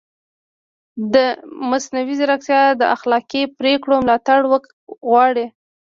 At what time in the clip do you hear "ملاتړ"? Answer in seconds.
4.03-4.39